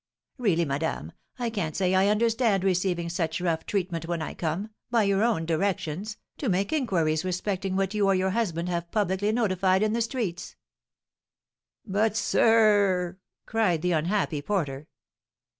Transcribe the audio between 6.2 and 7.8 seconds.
to make inquiries respecting